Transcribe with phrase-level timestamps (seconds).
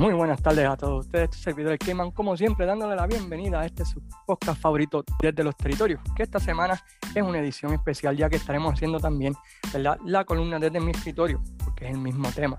[0.00, 3.60] Muy buenas tardes a todos ustedes, este servidor el Cayman, como siempre, dándole la bienvenida
[3.60, 6.82] a este su podcast favorito desde los territorios, que esta semana
[7.14, 9.34] es una edición especial, ya que estaremos haciendo también
[10.06, 12.58] la columna desde mi escritorio, porque es el mismo tema.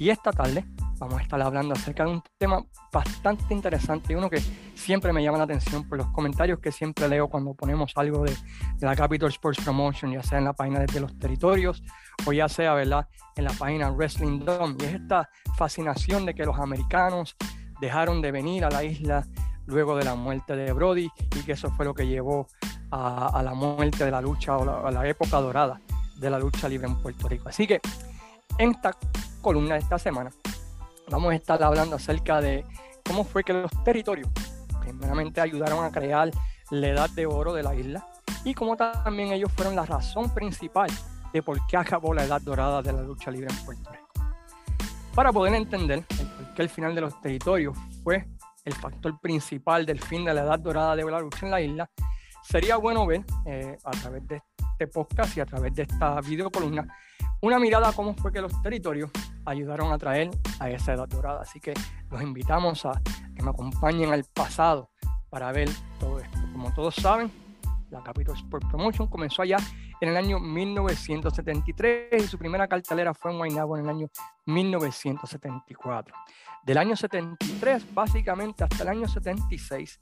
[0.00, 0.64] Y esta tarde
[1.00, 2.62] vamos a estar hablando acerca de un tema
[2.92, 4.38] bastante interesante y uno que
[4.74, 8.36] siempre me llama la atención por los comentarios que siempre leo cuando ponemos algo de,
[8.80, 11.82] la Capital Sports Promotion, ya sea en la página desde los territorios
[12.26, 13.08] o ya sea ¿verdad?
[13.36, 14.76] en la página Wrestling Dome.
[14.78, 17.34] Y es esta fascinación de que los americanos
[17.80, 19.26] dejaron de venir a la isla
[19.64, 22.46] luego de la muerte de Brody y que eso fue lo que llevó
[22.90, 25.80] a, la muerte de la lucha o a la época dorada
[26.16, 27.48] de la lucha libre en Puerto Rico.
[27.48, 27.80] Así que
[28.58, 28.94] en esta
[29.40, 30.30] columna de esta semana
[31.10, 32.64] vamos a estar hablando acerca de
[33.04, 34.28] cómo fue que los territorios
[34.80, 36.30] primeramente ayudaron a crear
[36.70, 38.06] la edad de oro de la isla
[38.44, 40.90] y cómo también ellos fueron la razón principal
[41.32, 44.06] de por qué acabó la edad dorada de la lucha libre en Puerto Rico.
[45.14, 48.26] Para poder entender el por qué el final de los territorios fue
[48.64, 51.90] el factor principal del fin de la edad dorada de la lucha en la isla,
[52.42, 56.86] sería bueno ver eh, a través de este podcast y a través de esta videocolumna
[57.42, 59.10] una mirada a cómo fue que los territorios
[59.44, 61.42] ayudaron a traer a esa edad dorada.
[61.42, 61.74] Así que
[62.10, 63.00] los invitamos a
[63.34, 64.90] que me acompañen al pasado
[65.30, 65.68] para ver
[65.98, 66.38] todo esto.
[66.52, 67.30] Como todos saben,
[67.90, 69.56] la Capital Sport Promotion comenzó allá
[70.00, 74.08] en el año 1973 y su primera cartelera fue en Guaynabo en el año
[74.46, 76.14] 1974.
[76.64, 79.98] Del año 73 básicamente hasta el año 76,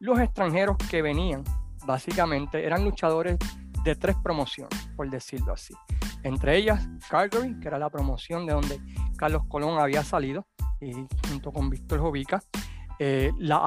[0.00, 1.44] los extranjeros que venían
[1.86, 3.38] básicamente eran luchadores
[3.84, 5.74] de tres promociones, por decirlo así.
[6.22, 8.80] Entre ellas, Calgary, que era la promoción de donde
[9.16, 10.46] Carlos Colón había salido,
[10.80, 10.92] y
[11.28, 12.42] junto con Víctor Jovica,
[12.98, 13.62] eh, la,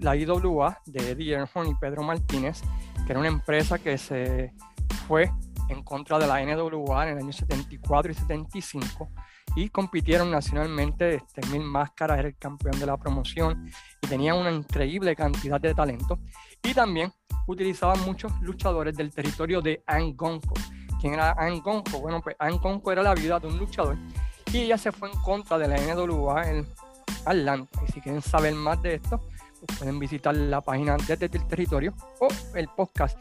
[0.00, 2.62] la IWA de Eddie Earnhardt y Pedro Martínez,
[3.06, 4.52] que era una empresa que se
[5.06, 5.30] fue
[5.68, 9.08] en contra de la NWA en el año 74 y 75
[9.56, 11.16] y compitieron nacionalmente.
[11.16, 13.68] Este, Mil Máscaras era el campeón de la promoción
[14.02, 16.18] y tenía una increíble cantidad de talento.
[16.62, 17.12] Y también
[17.46, 20.54] utilizaban muchos luchadores del territorio de Angonco.
[21.00, 21.98] ¿Quién era Angonco?
[22.00, 23.96] Bueno, pues Angonco era la viuda de un luchador
[24.52, 26.66] y ella se fue en contra de la NWA en
[27.24, 27.80] Atlanta.
[27.88, 29.20] Y si quieren saber más de esto,
[29.64, 33.18] pues pueden visitar la página desde el territorio o el podcast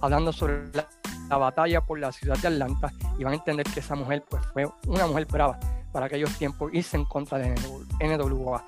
[0.00, 0.88] hablando sobre la,
[1.36, 4.68] batalla por la ciudad de Atlanta y van a entender que esa mujer pues, fue
[4.86, 5.58] una mujer brava
[5.92, 7.54] para aquellos tiempos irse en contra de
[8.00, 8.64] NWA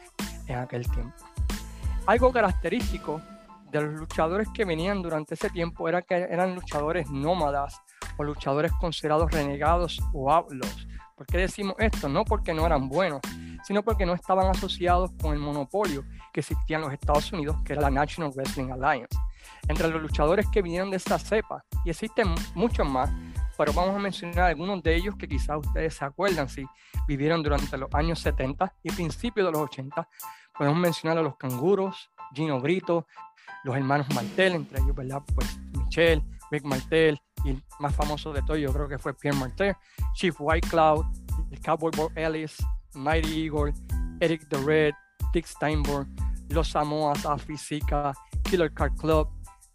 [0.47, 1.15] en aquel tiempo.
[2.07, 3.21] Algo característico
[3.71, 7.81] de los luchadores que venían durante ese tiempo era que eran luchadores nómadas
[8.17, 10.87] o luchadores considerados renegados o hablos.
[11.15, 12.09] ¿Por qué decimos esto?
[12.09, 13.21] No porque no eran buenos,
[13.65, 17.73] sino porque no estaban asociados con el monopolio que existía en los Estados Unidos, que
[17.73, 19.19] era la National Wrestling Alliance.
[19.67, 23.11] Entre los luchadores que vinieron de esta cepa, y existen muchos más,
[23.57, 26.65] pero vamos a mencionar algunos de ellos que quizás ustedes se acuerdan si
[27.09, 30.09] vivieron durante los años 70 y principios de los 80.
[30.57, 33.07] Podemos mencionar a los canguros, Gino Brito,
[33.65, 35.23] los hermanos Martel, entre ellos, ¿verdad?
[35.35, 39.37] Pues Michelle, Rick Martel, y el más famoso de todos yo creo que fue Pierre
[39.37, 39.75] Martel,
[40.15, 41.05] Chief White Cloud,
[41.51, 42.57] el Cowboy Boy Ellis,
[42.95, 43.73] Mighty Eagle,
[44.21, 44.95] Eric the Red,
[45.33, 46.07] Dick Steinberg,
[46.49, 48.13] Los Samoas, Afisica,
[48.45, 49.29] Killer Car Club,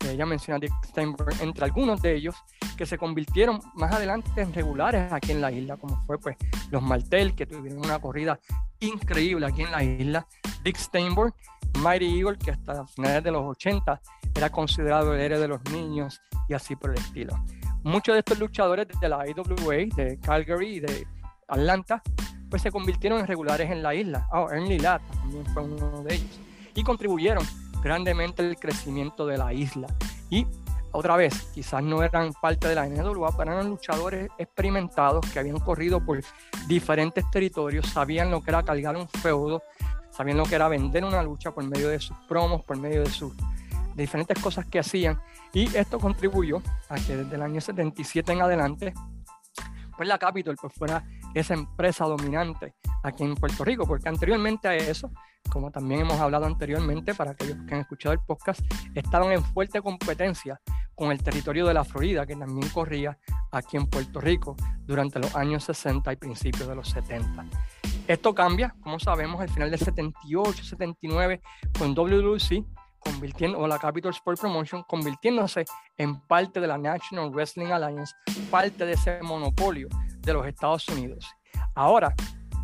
[0.06, 2.36] eh, ya mencioné a Dick Steinberg, entre algunos de ellos
[2.76, 6.36] que se convirtieron más adelante en regulares aquí en la isla, como fue pues
[6.72, 8.40] los Martel, que tuvieron una corrida
[8.80, 10.28] increíble aquí en la isla,
[10.64, 11.34] Dick Steinberg,
[11.80, 14.02] Mighty Eagle, que hasta finales de los 80
[14.36, 17.34] era considerado el héroe de los niños y así por el estilo.
[17.84, 21.08] Muchos de estos luchadores de la IWA, de Calgary y de
[21.48, 22.02] Atlanta,
[22.50, 24.28] pues se convirtieron en regulares en la isla.
[24.32, 26.40] Oh, Ernie Ladd también fue uno de ellos.
[26.76, 27.46] Y contribuyeron
[27.82, 29.88] grandemente al crecimiento de la isla.
[30.30, 30.48] Y
[30.92, 35.60] otra vez, quizás no eran parte de la NWA, pero eran luchadores experimentados que habían
[35.60, 36.22] corrido por
[36.68, 39.64] diferentes territorios, sabían lo que era cargar un feudo,
[40.16, 43.10] sabían lo que era vender una lucha por medio de sus promos, por medio de
[43.10, 43.34] sus
[43.96, 45.20] diferentes cosas que hacían
[45.54, 48.94] y esto contribuyó a que desde el año 77 en adelante
[49.96, 54.76] pues la Capitol pues fuera esa empresa dominante aquí en Puerto Rico, porque anteriormente a
[54.76, 55.12] eso,
[55.50, 58.62] como también hemos hablado anteriormente para aquellos que han escuchado el podcast,
[58.96, 60.60] estaban en fuerte competencia
[60.96, 63.18] con el territorio de la Florida, que también corría
[63.52, 64.56] aquí en Puerto Rico
[64.86, 67.46] durante los años 60 y principios de los 70.
[68.08, 71.42] Esto cambia, como sabemos, al final del 78, 79,
[71.78, 72.66] con WWC
[73.04, 75.66] convirtiendo, o la Capital Sport Promotion, convirtiéndose
[75.98, 78.14] en parte de la National Wrestling Alliance,
[78.50, 79.88] parte de ese monopolio
[80.20, 81.30] de los Estados Unidos.
[81.76, 82.14] Ahora,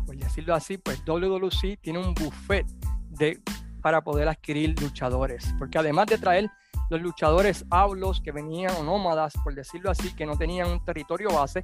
[0.06, 2.66] por decirlo así, pues WWC tiene un buffet
[3.08, 3.40] de,
[3.82, 6.50] para poder adquirir luchadores, porque además de traer
[6.90, 11.32] los luchadores hablos que venían o nómadas, por decirlo así, que no tenían un territorio
[11.32, 11.62] base,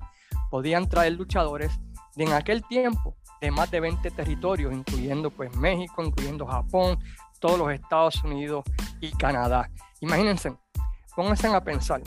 [0.50, 1.81] podían traer luchadores
[2.16, 6.98] de en aquel tiempo de más de 20 territorios, incluyendo pues México, incluyendo Japón,
[7.38, 8.64] todos los Estados Unidos
[9.00, 9.70] y Canadá.
[10.00, 10.56] Imagínense,
[11.14, 12.02] pónganse a pensar,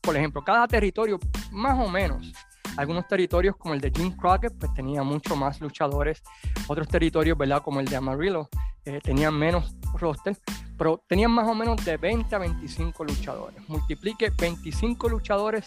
[0.00, 1.18] por ejemplo, cada territorio
[1.50, 2.32] más o menos
[2.76, 6.22] algunos territorios como el de Jim Crockett, pues tenía mucho más luchadores.
[6.68, 7.62] Otros territorios, ¿verdad?
[7.62, 8.48] Como el de Amarillo,
[8.84, 10.38] eh, tenían menos roster,
[10.78, 13.68] pero tenían más o menos de 20 a 25 luchadores.
[13.68, 15.66] Multiplique 25 luchadores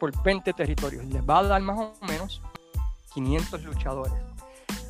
[0.00, 1.04] por 20 territorios.
[1.06, 2.42] Les va a dar más o menos
[3.14, 4.14] 500 luchadores,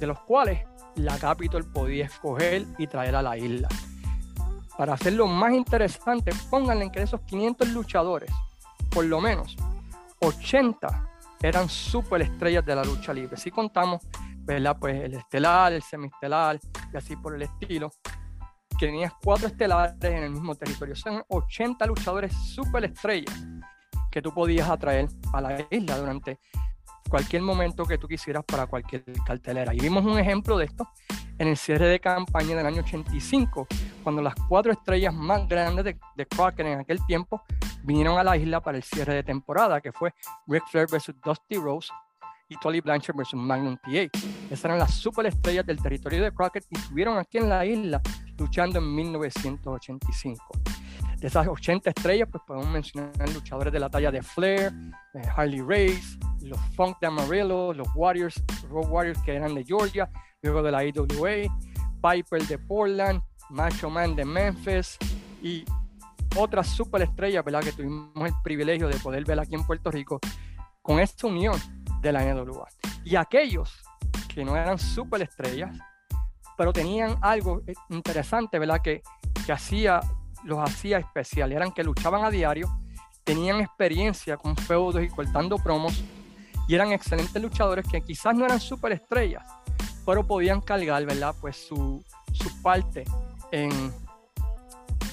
[0.01, 3.69] de los cuales la Capitol podía escoger y traer a la isla.
[4.77, 8.31] Para hacerlo más interesante, pónganle en que de esos 500 luchadores,
[8.91, 9.57] por lo menos
[10.21, 11.09] 80
[11.43, 11.69] eran
[12.23, 13.37] estrellas de la lucha libre.
[13.37, 14.03] Si contamos,
[14.39, 14.77] ¿verdad?
[14.79, 16.59] Pues el estelar, el semiestelar
[16.93, 17.93] y así por el estilo,
[18.79, 20.97] tenías cuatro estelares en el mismo territorio.
[20.97, 22.33] Son 80 luchadores
[22.85, 23.35] estrellas
[24.11, 26.39] que tú podías atraer a la isla durante
[27.09, 29.75] cualquier momento que tú quisieras para cualquier cartelera.
[29.75, 30.89] Y vimos un ejemplo de esto
[31.39, 33.67] en el cierre de campaña del año 85,
[34.03, 37.43] cuando las cuatro estrellas más grandes de, de Crockett en aquel tiempo
[37.85, 40.13] vinieron a la isla para el cierre de temporada, que fue
[40.47, 41.91] Ric Flair versus Dusty Rose
[42.49, 44.09] y Tolly Blanchard versus Magnum TA.
[44.51, 48.01] Esas eran las superestrellas del territorio de Crockett y estuvieron aquí en la isla
[48.39, 50.45] luchando en 1985.
[51.19, 54.73] De esas 80 estrellas, pues podemos mencionar luchadores de la talla de Flair,
[55.15, 60.09] eh, Harley Race, los Funk de Amarillo, los Warriors, Road Warriors que eran de Georgia,
[60.43, 61.53] luego de la IWA,
[62.01, 63.21] Piper de Portland,
[63.51, 64.97] Macho Man de Memphis
[65.43, 65.65] y
[66.37, 67.63] otras superestrellas, ¿verdad?
[67.63, 70.21] Que tuvimos el privilegio de poder ver aquí en Puerto Rico
[70.83, 71.57] con esta unión
[72.01, 72.69] de la NWA.
[73.05, 73.83] Y aquellos
[74.33, 75.77] que no eran superestrellas,
[76.57, 78.81] pero tenían algo interesante, ¿verdad?
[78.83, 79.03] Que,
[79.45, 80.01] que hacía,
[80.45, 81.53] los hacía especial.
[81.53, 82.69] Eran que luchaban a diario,
[83.25, 86.03] tenían experiencia con feudos y cortando promos,
[86.67, 89.45] y eran excelentes luchadores que quizás no eran superestrellas,
[90.05, 91.35] pero podían cargar, ¿verdad?
[91.41, 93.05] Pues su, su parte
[93.51, 93.93] en,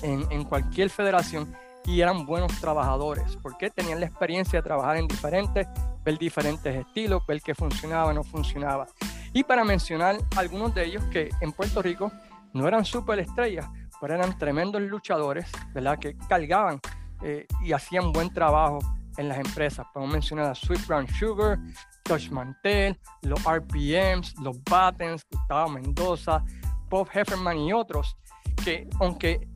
[0.01, 1.53] en, cualquier federación
[1.85, 5.67] y eran buenos trabajadores, porque tenían la experiencia de trabajar en diferentes,
[6.03, 8.87] ver diferentes estilos, ver qué funcionaba, no funcionaba.
[9.33, 12.11] Y para mencionar algunos de ellos que en Puerto Rico
[12.53, 13.67] no eran superestrellas,
[13.99, 15.99] pero eran tremendos luchadores, ¿verdad?
[15.99, 16.79] Que cargaban
[17.21, 18.79] eh, y hacían buen trabajo
[19.17, 19.85] en las empresas.
[19.93, 21.59] Podemos mencionar a Sweet Brown Sugar,
[22.03, 26.43] Touch Mantel, los RPMs, los Battens, Gustavo Mendoza,
[26.89, 28.17] Bob Hefferman y otros,
[28.63, 29.47] que aunque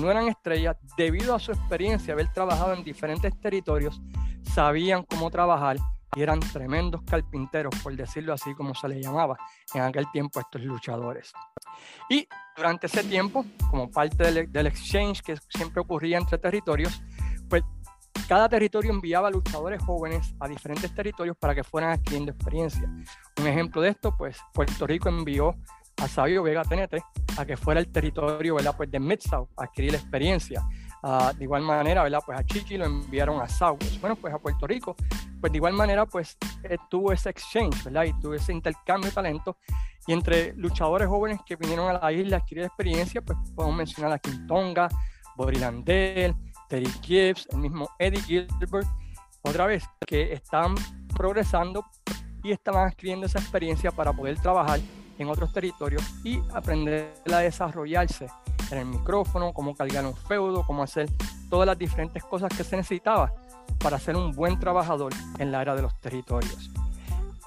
[0.00, 4.00] no eran estrellas, debido a su experiencia, haber trabajado en diferentes territorios,
[4.42, 5.76] sabían cómo trabajar
[6.16, 9.36] y eran tremendos carpinteros, por decirlo así como se les llamaba
[9.74, 11.32] en aquel tiempo a estos luchadores.
[12.08, 12.26] Y
[12.56, 17.02] durante ese tiempo, como parte del, del exchange que siempre ocurría entre territorios,
[17.48, 17.62] pues
[18.26, 22.90] cada territorio enviaba luchadores jóvenes a diferentes territorios para que fueran adquiriendo experiencia.
[23.38, 25.54] Un ejemplo de esto, pues Puerto Rico envió
[25.98, 26.94] a Sabio Vega TNT
[27.38, 28.74] a que fuera el territorio ¿verdad?
[28.76, 30.62] Pues de Mid-South a adquirir experiencia.
[31.38, 32.20] De igual manera, ¿verdad?
[32.26, 34.00] Pues a Chiqui lo enviaron a Southwest.
[34.00, 34.96] Bueno, pues a Puerto Rico,
[35.40, 36.36] pues de igual manera, pues
[36.90, 38.04] tuvo ese exchange, ¿verdad?
[38.04, 39.56] Y tuvo ese intercambio de talento.
[40.08, 44.12] Y entre luchadores jóvenes que vinieron a la isla a adquirir experiencia, pues podemos mencionar
[44.12, 44.88] a Quintonga,
[45.36, 46.34] Bobby Landell,
[46.68, 48.88] Terry Gibbs, el mismo Eddie Gilbert,
[49.42, 50.74] otra vez, que están
[51.14, 51.84] progresando
[52.42, 54.80] y estaban adquiriendo esa experiencia para poder trabajar
[55.18, 58.26] en otros territorios y aprender a desarrollarse
[58.70, 61.08] en el micrófono, cómo cargar un feudo, cómo hacer
[61.48, 63.32] todas las diferentes cosas que se necesitaba
[63.78, 66.70] para ser un buen trabajador en la era de los territorios.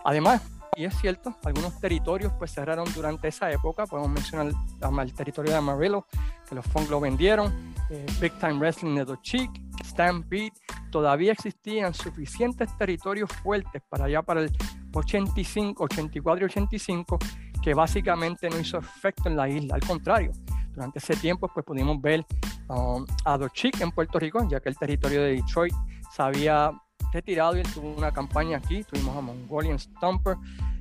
[0.03, 0.41] Además,
[0.75, 5.57] y es cierto, algunos territorios pues cerraron durante esa época, podemos mencionar el territorio de
[5.57, 6.05] Amarillo,
[6.47, 9.51] que los Funk lo vendieron, eh, Big Time Wrestling de Chic,
[9.83, 10.53] Stampede,
[10.89, 14.51] todavía existían suficientes territorios fuertes para allá para el
[14.93, 17.19] 85, 84 y 85
[17.61, 20.31] que básicamente no hizo efecto en la isla, al contrario,
[20.73, 22.25] durante ese tiempo pues pudimos ver
[22.67, 25.73] um, a Chic en Puerto Rico, ya que el territorio de Detroit
[26.11, 26.71] se había
[27.11, 30.37] retirado y él tuvo una campaña aquí, tuvimos a Mongolian Stomper,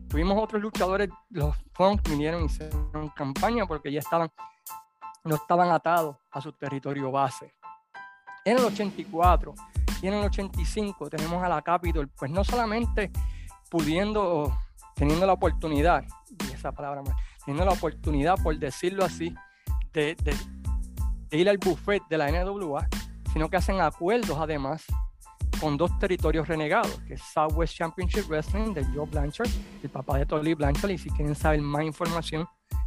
[0.08, 4.30] tuvimos otros luchadores, los Funk vinieron y hicieron campaña porque ya estaban,
[5.24, 7.54] no estaban atados a su territorio base.
[8.44, 9.54] En el 84
[10.02, 13.10] y en el 85 tenemos a la Capitol, pues no solamente
[13.70, 14.56] pudiendo,
[14.94, 17.02] teniendo la oportunidad y esa palabra
[17.44, 19.34] teniendo la oportunidad, por decirlo así,
[19.98, 20.36] de,
[21.32, 22.86] ir al buffet de la NWA,
[23.32, 24.84] sino que hacen acuerdos además
[25.60, 29.48] con dos territorios renegados, que es Southwest Championship Wrestling de Joe Blanchard,
[29.82, 32.46] el papá de Tolly Blanchard, y si quieren saber más información,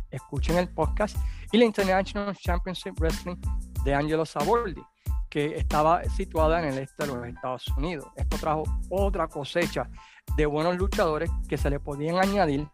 [0.09, 1.17] escuchen el podcast,
[1.51, 3.35] y la International Championship Wrestling
[3.83, 4.81] de Angelo Sabordi.
[5.29, 8.05] que estaba situada en el este de los Estados Unidos.
[8.17, 9.89] Esto trajo otra cosecha
[10.35, 12.67] de buenos luchadores que se le podían añadir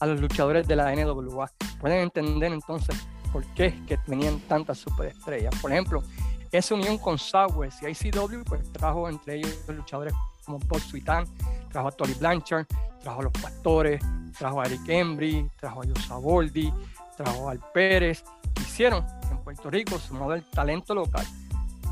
[0.00, 1.50] a los luchadores de la NWA.
[1.78, 2.96] Pueden entender entonces
[3.32, 5.54] por qué que tenían tantas superestrellas.
[5.60, 6.02] Por ejemplo,
[6.50, 11.26] esa unión con Southwest y ICW pues trajo entre ellos luchadores como Paul Sweetan,
[11.70, 12.66] trajo a Tolly Blanchard,
[13.02, 14.02] trajo a los Pastores,
[14.38, 16.72] trajo a Eric Embry, trajo a Yosa Boldi,
[17.16, 18.24] trajo Al Pérez.
[18.58, 21.26] Hicieron en Puerto Rico, sumado el talento local,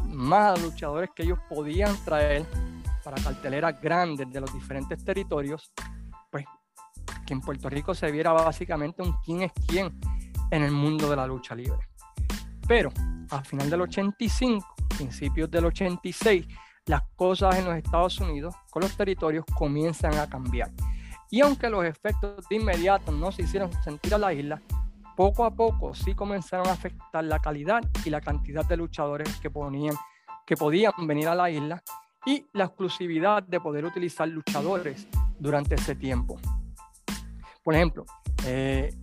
[0.07, 2.47] más luchadores que ellos podían traer
[3.05, 5.71] para carteleras grandes de los diferentes territorios,
[6.31, 6.47] pues
[7.26, 9.93] que en Puerto Rico se viera básicamente un quién es quién
[10.50, 11.88] en el mundo de la lucha libre.
[12.67, 12.91] Pero
[13.31, 16.47] a final del 85, principios del 86,
[16.87, 20.71] las cosas en los Estados Unidos con los territorios comienzan a cambiar.
[21.31, 24.62] Y aunque los efectos de inmediato no se hicieron sentir a la isla,
[25.17, 29.50] poco a poco sí comenzaron a afectar la calidad y la cantidad de luchadores que,
[29.50, 29.97] ponían,
[30.47, 31.83] que podían venir a la isla
[32.25, 36.38] y la exclusividad de poder utilizar luchadores durante ese tiempo.
[37.65, 38.05] Por ejemplo,
[38.45, 38.95] eh,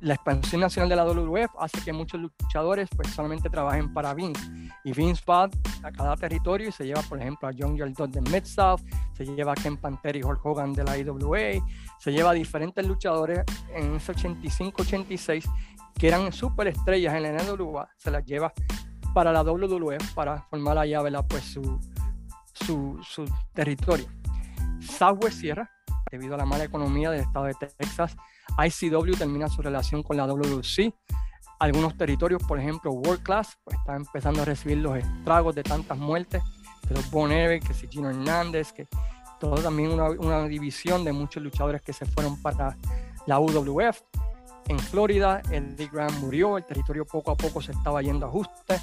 [0.00, 4.40] la expansión nacional de la WWF hace que muchos luchadores pues solamente trabajen para Vince.
[4.84, 5.50] Y Vince va
[5.82, 8.80] a cada territorio y se lleva, por ejemplo, a John Yaldon de Mid-South,
[9.12, 11.64] se lleva a Ken Panther y Hulk Hogan de la IWA,
[11.98, 15.44] se lleva a diferentes luchadores en ese 85-86
[15.94, 18.52] que eran superestrellas en la NWA, se las lleva
[19.12, 21.78] para la WWF para formar allá pues, su,
[22.54, 24.06] su, su territorio.
[24.80, 25.70] Southwest Sierra,
[26.10, 28.16] debido a la mala economía del estado de Texas,
[28.58, 30.92] ICW termina su relación con la WC.
[31.58, 35.98] Algunos territorios, por ejemplo, World Class, pues están empezando a recibir los estragos de tantas
[35.98, 36.42] muertes,
[36.88, 38.88] de los Bon que si Gino Hernández, que
[39.38, 42.76] todo también una, una división de muchos luchadores que se fueron para
[43.26, 44.00] la UWF.
[44.68, 48.80] En Florida, Eddie Graham murió, el territorio poco a poco se estaba yendo a ajuste.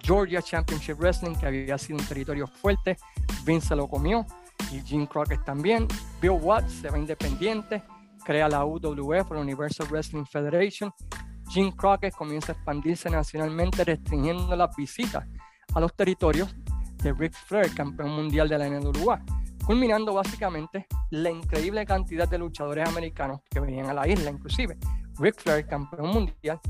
[0.00, 2.96] Georgia Championship Wrestling, que había sido un territorio fuerte,
[3.44, 4.24] Vince lo comió
[4.72, 5.86] y Jim Crockett también.
[6.20, 7.84] Bill Watts se va independiente
[8.28, 10.92] crea la UWF, la Universal Wrestling Federation.
[11.48, 15.26] Jim Crockett comienza a expandirse nacionalmente restringiendo las visitas
[15.74, 16.54] a los territorios
[17.02, 19.24] de Ric Flair, campeón mundial de la NWA,
[19.64, 24.76] culminando básicamente la increíble cantidad de luchadores americanos que venían a la isla, inclusive
[25.18, 26.60] Ric Flair, campeón mundial,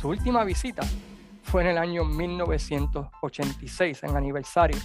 [0.00, 0.82] su última visita
[1.42, 4.78] fue en el año 1986, en aniversario,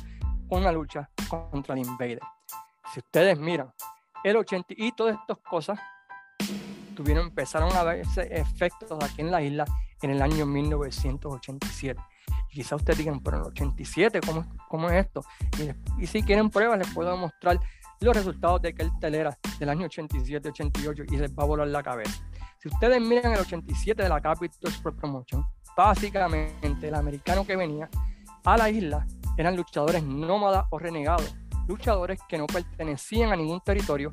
[0.50, 2.22] una lucha contra el Invader.
[2.94, 3.72] Si ustedes miran
[4.24, 5.80] el 80 y todas estas cosas
[6.96, 9.66] tuvieron, empezaron a verse efectos aquí en la isla
[10.02, 12.00] en el año 1987.
[12.50, 15.22] Y quizá ustedes digan, pero en el 87, ¿cómo, cómo es esto?
[16.00, 17.60] Y, si quieren pruebas, les puedo mostrar
[18.00, 22.24] los resultados de aquel telera del año 87-88 y les va a volar la cabeza.
[22.60, 27.90] Si ustedes miran el 87 de la Capital Sport Promotion, básicamente el americano que venía
[28.44, 29.06] a la isla
[29.38, 31.36] eran luchadores nómadas o renegados,
[31.68, 34.12] luchadores que no pertenecían a ningún territorio,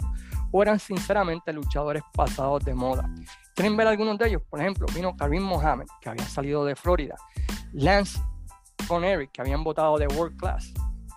[0.50, 3.10] o eran sinceramente luchadores pasados de moda.
[3.54, 4.42] ¿Quieren ver algunos de ellos?
[4.48, 7.16] Por ejemplo, vino Karim Mohammed, que había salido de Florida,
[7.72, 8.20] Lance
[9.02, 10.72] Eric, que habían votado de World Class,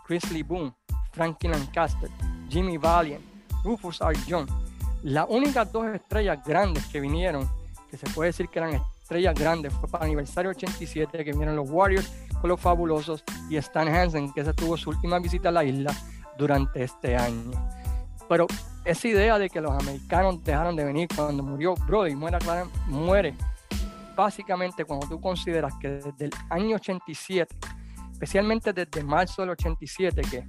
[0.06, 0.74] Chris Lee Boone,
[1.12, 2.10] Frankie Lancaster,
[2.50, 3.24] Jimmy Valiant,
[3.64, 4.18] Rufus R.
[4.28, 4.48] John.
[5.04, 7.48] Las únicas dos estrellas grandes que vinieron,
[7.90, 11.56] que se puede decir que eran estrellas grandes, fue para el aniversario 87 que vinieron
[11.56, 15.52] los Warriors con los fabulosos y Stan Hansen, que se tuvo su última visita a
[15.52, 15.94] la isla
[16.38, 17.52] durante este año.
[18.30, 18.48] Pero
[18.84, 22.38] esa idea de que los americanos dejaron de venir cuando murió Brody, muere,
[22.88, 23.36] muere
[24.16, 27.56] básicamente cuando tú consideras que desde el año 87,
[28.12, 30.48] especialmente desde marzo del 87, que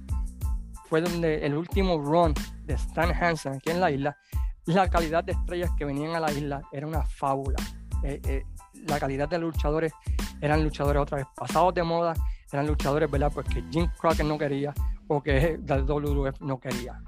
[0.89, 4.17] fue donde el último run de Stan Hansen aquí en la isla,
[4.65, 7.57] la calidad de estrellas que venían a la isla era una fábula.
[8.03, 8.43] Eh, eh,
[8.87, 9.93] la calidad de luchadores
[10.41, 12.13] eran luchadores otra vez pasados de moda,
[12.51, 13.31] eran luchadores, ¿verdad?
[13.33, 14.73] Pues que Jim Crockett no quería
[15.09, 17.01] o que la WWF no quería.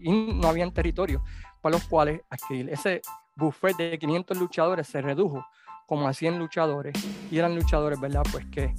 [0.00, 1.22] Y no habían territorios
[1.60, 2.70] para los cuales adquirir.
[2.70, 3.02] Ese
[3.36, 5.44] buffet de 500 luchadores se redujo
[5.86, 6.94] como a 100 luchadores
[7.30, 8.22] y eran luchadores, ¿verdad?
[8.30, 8.72] Pues que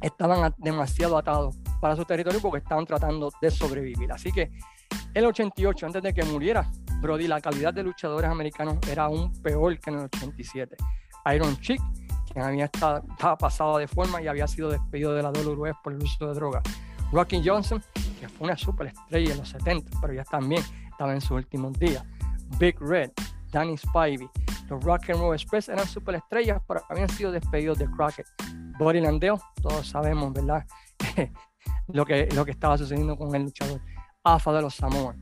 [0.00, 4.12] estaban demasiado atados para su territorio porque estaban tratando de sobrevivir.
[4.12, 4.52] Así que
[5.14, 9.78] el 88, antes de que muriera Brody, la calidad de luchadores americanos era aún peor
[9.78, 10.76] que en el 87.
[11.34, 11.80] Iron Chick,
[12.30, 15.94] quien había estado, estaba pasado de forma y había sido despedido de la WWF por
[15.94, 16.62] el uso de drogas.
[17.14, 17.80] Rocky Johnson,
[18.18, 22.04] que fue una superestrella en los 70, pero ya también estaba en sus últimos días.
[22.58, 23.12] Big Red,
[23.52, 24.28] Danny Spivey,
[24.68, 28.26] los Rock and Roll Express eran superestrellas, pero habían sido despedidos de Crockett.
[28.80, 30.66] Body Landeo, todos sabemos, ¿verdad?
[31.88, 33.80] lo, que, lo que estaba sucediendo con el luchador.
[34.24, 35.14] Afa de los Samoa,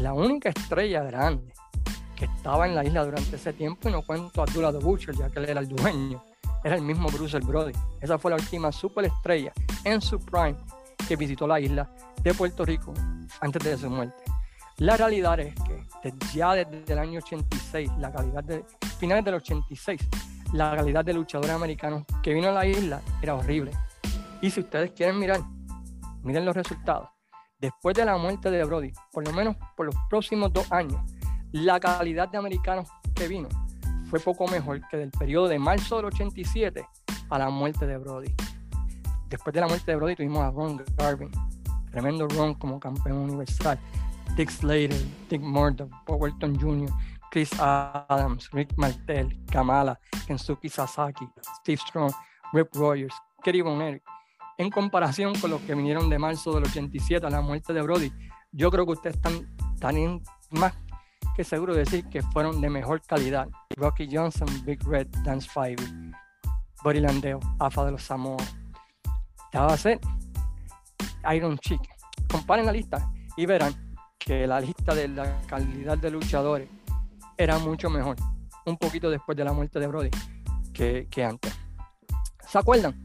[0.00, 1.54] la única estrella grande
[2.14, 5.14] que estaba en la isla durante ese tiempo, y no cuento a Abdullah de Butcher,
[5.14, 6.22] ya que él era el dueño,
[6.62, 7.72] era el mismo Bruce Brody.
[8.02, 9.52] Esa fue la última superestrella
[9.84, 10.56] en su prime
[11.08, 11.90] que visitó la isla
[12.22, 12.92] de Puerto Rico
[13.40, 14.22] antes de su muerte.
[14.76, 18.62] La realidad es que ya desde el año 86, la calidad de
[18.98, 20.00] finales del 86,
[20.52, 23.72] la calidad de luchadores americanos que vino a la isla era horrible.
[24.42, 25.40] Y si ustedes quieren mirar,
[26.22, 27.08] miren los resultados.
[27.58, 31.00] Después de la muerte de Brody, por lo menos por los próximos dos años,
[31.52, 33.48] la calidad de americanos que vino
[34.10, 36.86] fue poco mejor que del periodo de marzo del 87
[37.30, 38.34] a la muerte de Brody.
[39.28, 41.30] Después de la muerte de Brody tuvimos a Ron Garvin,
[41.90, 43.78] tremendo Ron como campeón universal,
[44.36, 44.96] Dick Slater,
[45.28, 46.90] Dick Murdoch, Welton Jr.,
[47.30, 51.28] Chris Adams, Rick Martel, Kamala, Kensuke Sasaki,
[51.60, 52.12] Steve Strong,
[52.52, 54.02] Rip Rogers, Kerry Von Erich.
[54.56, 58.12] En comparación con los que vinieron de marzo del 87 a la muerte de Brody,
[58.50, 60.72] yo creo que ustedes están, están más
[61.36, 63.48] que seguro de decir que fueron de mejor calidad.
[63.76, 65.76] Rocky Johnson, Big Red, Dance Five,
[66.82, 68.42] Buddy Landeo, AFA de los Samoa.
[69.50, 70.00] Te va a ser
[71.34, 71.80] Iron Chick.
[72.30, 73.74] Comparen la lista y verán
[74.18, 76.68] que la lista de la calidad de luchadores
[77.36, 78.16] era mucho mejor,
[78.66, 80.10] un poquito después de la muerte de Brody
[80.72, 81.56] que, que antes.
[82.46, 83.04] ¿Se acuerdan?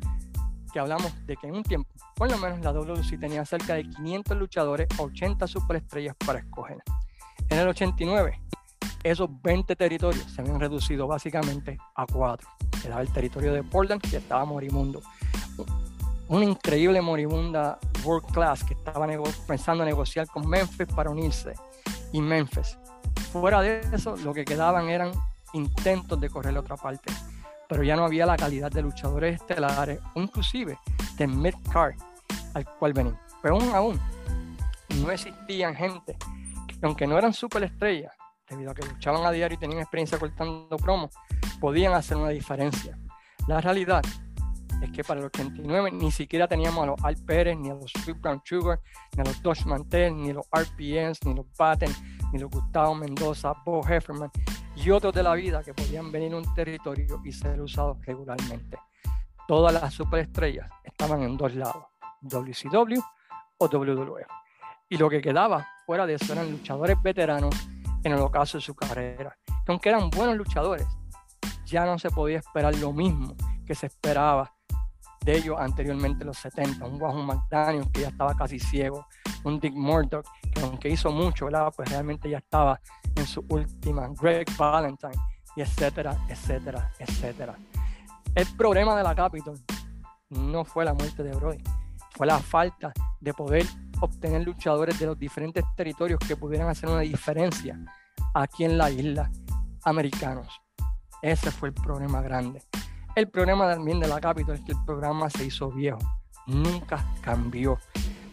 [0.74, 3.84] Que hablamos de que en un tiempo, por lo menos la WC tenía cerca de
[3.84, 6.78] 500 luchadores, 80 superestrellas para escoger.
[7.50, 8.42] En el 89,
[9.04, 12.50] esos 20 territorios se habían reducido básicamente a 4.
[12.86, 15.02] Era el territorio de Portland, que estaba moribundo.
[16.28, 19.08] Una increíble moribunda world class que estaba
[19.48, 21.54] pensando a negociar con Memphis para unirse.
[22.12, 22.78] Y Memphis.
[23.32, 25.12] Fuera de eso, lo que quedaban eran
[25.54, 27.12] intentos de correr la otra parte.
[27.68, 30.78] Pero ya no había la calidad de luchadores estelares, inclusive
[31.18, 31.96] de mid-card
[32.54, 33.20] al cual venían.
[33.42, 34.02] Pero aún aún,
[35.02, 36.18] no existían gente
[36.84, 38.14] aunque no eran superestrellas,
[38.50, 41.12] debido a que luchaban a diario y tenían experiencia cortando promos,
[41.60, 42.98] podían hacer una diferencia.
[43.48, 44.04] La realidad
[44.86, 47.92] es que para el 89 ni siquiera teníamos a los Al Pérez, ni a los
[47.92, 48.80] Sweet Brown Sugar,
[49.16, 51.92] ni a los Dodge Mantel, ni a los RPNs, ni los Batten,
[52.32, 54.32] ni los Gustavo Mendoza, Bo Hefferman
[54.76, 58.78] y otros de la vida que podían venir a un territorio y ser usados regularmente.
[59.48, 61.86] Todas las superestrellas estaban en dos lados,
[62.22, 63.00] WCW
[63.58, 64.44] o WWF
[64.94, 67.56] y lo que quedaba fuera de eso eran luchadores veteranos
[68.04, 69.36] en el ocaso de su carrera.
[69.66, 70.86] Que aunque eran buenos luchadores,
[71.66, 74.53] ya no se podía esperar lo mismo que se esperaba
[75.24, 76.86] de ellos anteriormente en los 70.
[76.86, 79.08] Un Wahoo McDaniel que ya estaba casi ciego,
[79.44, 82.80] un Dick Murdoch que aunque hizo mucho, pues realmente ya estaba
[83.16, 85.14] en su última, Greg Valentine,
[85.56, 87.56] y etcétera, etcétera, etcétera.
[88.36, 89.60] El problema de la Capitol
[90.30, 91.64] no fue la muerte de Brody,
[92.12, 93.66] fue la falta de poder
[94.02, 97.80] obtener luchadores de los diferentes territorios que pudieran hacer una diferencia
[98.34, 99.32] aquí en la isla
[99.86, 100.48] americanos.
[101.22, 102.62] Ese fue el problema grande.
[103.16, 106.00] El problema también de la Capitol es que el programa se hizo viejo,
[106.48, 107.78] nunca cambió.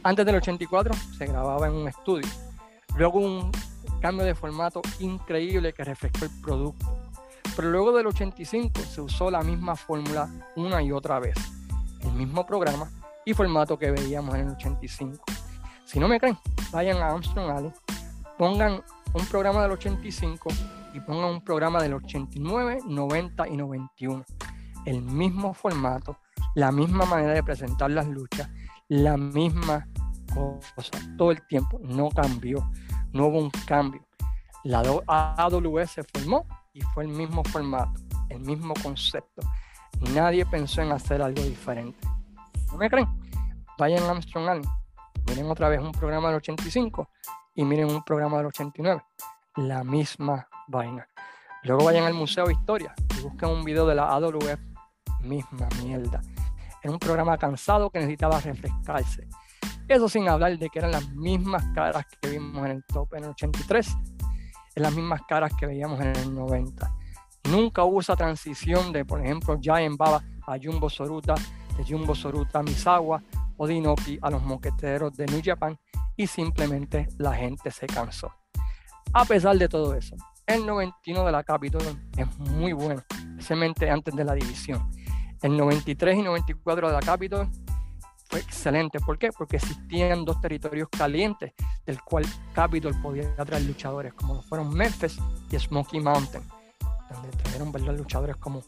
[0.02, 2.26] Antes del 84 se grababa en un estudio,
[2.96, 3.52] luego un
[4.00, 6.86] cambio de formato increíble que refrescó el producto.
[7.54, 11.36] Pero luego del 85 se usó la misma fórmula una y otra vez,
[12.00, 12.90] el mismo programa
[13.26, 15.22] y formato que veíamos en el 85.
[15.84, 16.38] Si no me creen,
[16.72, 17.72] vayan a Armstrong Alley,
[18.38, 20.48] pongan un programa del 85
[20.94, 24.24] y pongan un programa del 89, 90 y 91.
[24.84, 26.18] El mismo formato,
[26.54, 28.48] la misma manera de presentar las luchas,
[28.88, 29.86] la misma
[30.34, 32.70] cosa, todo el tiempo, no cambió,
[33.12, 34.06] no hubo un cambio.
[34.64, 39.42] La AWS se formó y fue el mismo formato, el mismo concepto.
[40.14, 42.06] Nadie pensó en hacer algo diferente.
[42.70, 43.08] ¿No me creen?
[43.78, 44.68] Vayan a Armstrong Alley,
[45.26, 47.08] miren otra vez un programa del 85
[47.54, 49.02] y miren un programa del 89.
[49.56, 51.06] La misma vaina.
[51.62, 54.69] Luego vayan al Museo de Historia y busquen un video de la AWF.
[55.22, 56.20] Misma mierda.
[56.82, 59.28] Era un programa cansado que necesitaba refrescarse.
[59.88, 63.24] Eso sin hablar de que eran las mismas caras que vimos en el top en
[63.24, 63.96] el 83,
[64.76, 66.96] en las mismas caras que veíamos en el 90.
[67.50, 71.34] Nunca hubo esa transición de, por ejemplo, Giant Baba a Jumbo Soruta,
[71.76, 73.22] de Jumbo Soruta a Misawa,
[73.56, 75.78] Odinoki a los moqueteros de New Japan
[76.16, 78.32] y simplemente la gente se cansó.
[79.12, 81.82] A pesar de todo eso, el 91 de la Capitol
[82.16, 84.88] es muy bueno, especialmente antes de la división.
[85.42, 87.48] El 93 y 94 de la Capitol
[88.28, 89.00] fue excelente.
[89.00, 89.30] ¿Por qué?
[89.36, 91.52] Porque existían dos territorios calientes
[91.84, 92.24] del cual
[92.54, 95.18] Capitol podía traer luchadores, como fueron Memphis
[95.50, 96.44] y Smoky Mountain,
[97.10, 97.96] donde trajeron ¿verdad?
[97.96, 98.62] luchadores como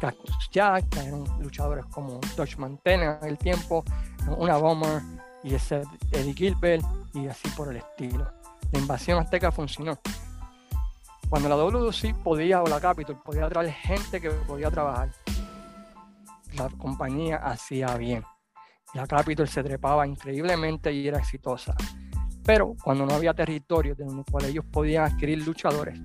[0.00, 3.84] Cactus Jack, trajeron luchadores como Dodge Mantena en el tiempo,
[4.36, 5.00] una Bomber
[5.42, 6.84] y ese Eddie Gilbert
[7.14, 8.30] y así por el estilo.
[8.72, 9.98] La invasión azteca funcionó.
[11.28, 15.10] Cuando la WC podía, o la Capitol, podía traer gente que podía trabajar.
[16.56, 18.22] La compañía hacía bien.
[18.94, 21.74] La Capitol se trepaba increíblemente y era exitosa.
[22.44, 26.00] Pero cuando no había territorios en los cuales ellos podían adquirir luchadores,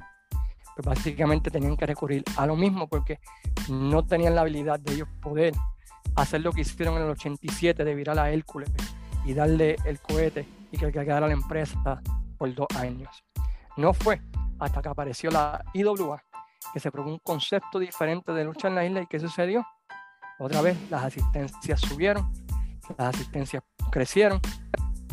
[0.76, 3.20] pues básicamente tenían que recurrir a lo mismo porque
[3.70, 5.54] no tenían la habilidad de ellos poder
[6.16, 8.70] hacer lo que hicieron en el 87 de virar a Hércules
[9.26, 12.02] y darle el cohete y que quedara la empresa
[12.38, 13.24] por dos años.
[13.78, 14.22] No fue
[14.60, 16.24] hasta que apareció la IWA
[16.74, 19.66] que se probó un concepto diferente de lucha en la isla y ¿qué sucedió?
[20.42, 22.34] Otra vez las asistencias subieron,
[22.98, 24.42] las asistencias crecieron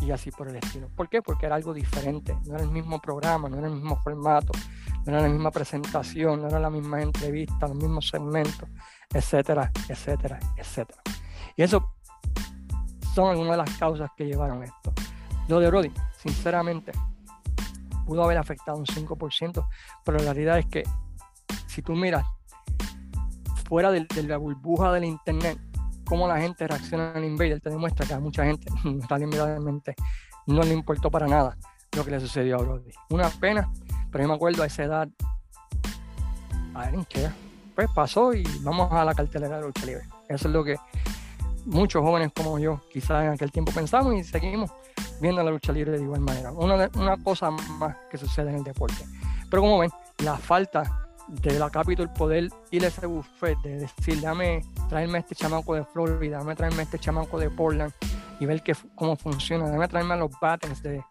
[0.01, 0.89] y así por el estilo.
[0.95, 1.21] ¿Por qué?
[1.21, 4.51] Porque era algo diferente, no era el mismo programa, no era el mismo formato,
[5.05, 8.67] no era la misma presentación, no era la misma entrevista, los mismos segmentos,
[9.13, 11.03] etcétera, etcétera, etcétera.
[11.55, 11.93] Y eso
[13.13, 14.91] son algunas de las causas que llevaron esto.
[15.47, 16.91] Lo de Brody, sinceramente,
[18.03, 19.67] pudo haber afectado un 5%,
[20.03, 20.83] pero la realidad es que
[21.67, 22.25] si tú miras
[23.69, 25.59] fuera de, la burbuja del internet,
[26.05, 28.67] cómo la gente reacciona al Invader, te demuestra que a mucha gente
[29.31, 29.95] realmente
[30.47, 31.55] no le importó para nada
[31.95, 32.91] lo que le sucedió a Brody.
[33.11, 33.71] Una pena,
[34.11, 35.07] pero yo me acuerdo a esa edad,
[36.75, 37.31] I didn't care.
[37.75, 40.03] Pues pasó y vamos a la cartelera de lucha libre.
[40.27, 40.75] Eso es lo que
[41.65, 44.71] muchos jóvenes como yo quizás en aquel tiempo pensamos y seguimos
[45.21, 46.51] viendo la lucha libre de igual manera.
[46.51, 49.05] Una, una cosa más que sucede en el deporte.
[49.49, 49.91] Pero como ven,
[50.23, 55.35] la falta de la Capitol poder ir a ese buffet, de decir, dame traerme este
[55.35, 57.93] chamaco de Florida, dame traerme este chamaco de Portland
[58.39, 61.03] y ver que, cómo funciona, dame traerme a los Battens de,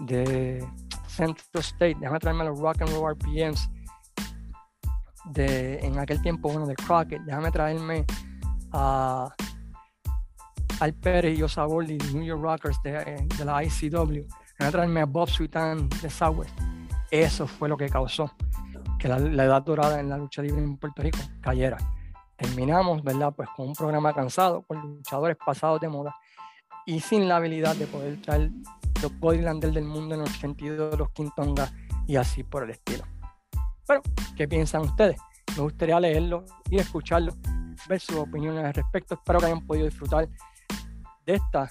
[0.00, 0.66] de
[1.06, 3.70] Central State, déjame traerme los Rock and Roll RPMs
[5.26, 8.04] de, en aquel tiempo, bueno, de Crockett, déjame traerme
[8.72, 9.32] a
[10.80, 14.26] Al Pérez y Osabor de New York Rockers de, de, la ICW,
[14.58, 16.58] déjame traerme a Bob Sweetan de Southwest.
[17.12, 18.32] Eso fue lo que causó
[19.02, 21.76] que la, edad dorada en la lucha libre en Puerto Rico cayera.
[22.36, 23.32] Terminamos, ¿verdad?
[23.34, 26.14] Pues con un programa cansado, con luchadores pasados de moda
[26.86, 28.52] y sin la habilidad de poder traer
[29.02, 31.68] los bodylanders del mundo en el sentido de los Quintonga
[32.06, 33.02] y así por el estilo.
[33.88, 34.02] Pero,
[34.36, 35.16] ¿qué piensan ustedes?
[35.56, 37.32] Me gustaría leerlo y escucharlo,
[37.88, 39.14] ver sus opiniones al respecto.
[39.14, 40.28] Espero que hayan podido disfrutar
[41.26, 41.68] de esta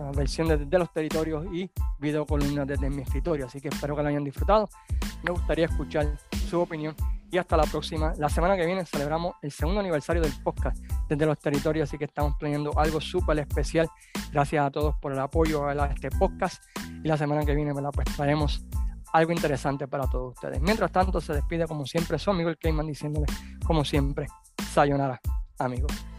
[0.00, 3.46] ah, versión de, los territorios y video columnas desde mi escritorio.
[3.46, 4.68] Así que espero que lo hayan disfrutado.
[5.22, 6.18] Me gustaría escuchar
[6.52, 6.94] su opinión
[7.30, 8.12] y hasta la próxima.
[8.18, 10.76] La semana que viene celebramos el segundo aniversario del podcast
[11.08, 13.88] desde los territorios, así que estamos planeando algo súper especial.
[14.30, 16.62] Gracias a todos por el apoyo a este podcast
[17.02, 18.66] y la semana que viene pues traeremos
[19.14, 20.60] algo interesante para todos ustedes.
[20.60, 23.26] Mientras tanto, se despide como siempre su amigo el Cayman diciéndole,
[23.64, 24.26] como siempre,
[24.70, 25.18] sayonara,
[25.58, 26.11] amigos.